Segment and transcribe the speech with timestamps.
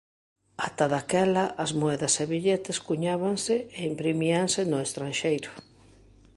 [0.67, 5.51] Ata daquela as moedas e billetes cuñábanse e imprimíanse no estranxeiro.